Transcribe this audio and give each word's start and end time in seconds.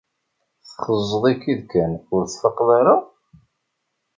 Txeẓẓeḍ-ik-id 0.65 1.61
kan. 1.71 1.91
Ur 2.13 2.21
tfaqeḍ 2.25 2.69
ara? 2.79 2.95